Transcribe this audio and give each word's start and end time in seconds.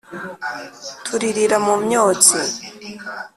Turirira 1.05 1.57
mu 1.65 1.73
myotsi 1.83 2.39